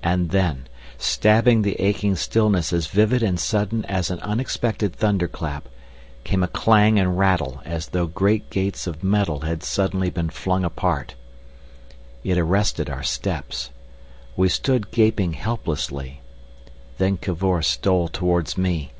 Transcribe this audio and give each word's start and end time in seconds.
And 0.00 0.30
then, 0.30 0.68
stabbing 0.96 1.62
the 1.62 1.74
aching 1.80 2.14
stillness 2.14 2.72
as 2.72 2.86
vivid 2.86 3.20
and 3.20 3.36
sudden 3.40 3.84
as 3.86 4.12
an 4.12 4.20
unexpected 4.20 4.94
thunderclap, 4.94 5.68
came 6.22 6.44
a 6.44 6.46
clang 6.46 7.00
and 7.00 7.18
rattle 7.18 7.62
as 7.64 7.88
though 7.88 8.06
great 8.06 8.48
gates 8.48 8.86
of 8.86 9.02
metal 9.02 9.40
had 9.40 9.64
suddenly 9.64 10.08
been 10.08 10.30
flung 10.30 10.64
apart. 10.64 11.16
It 12.22 12.38
arrested 12.38 12.88
our 12.88 13.02
steps. 13.02 13.70
We 14.36 14.48
stood 14.50 14.92
gaping 14.92 15.32
helplessly. 15.32 16.20
Then 16.98 17.16
Cavor 17.16 17.60
stole 17.60 18.06
towards 18.06 18.56
me. 18.56 18.92